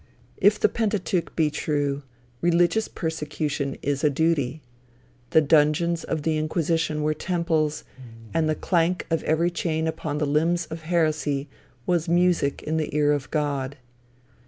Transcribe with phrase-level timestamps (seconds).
[0.37, 2.01] If the Pentateuch be true,
[2.41, 4.63] religious persecution is a duty.
[5.29, 7.83] The dungeons of the Inquisition were temples,
[8.33, 11.49] and the clank of every chain upon the limbs of heresy
[11.85, 13.77] was music in the ear of God.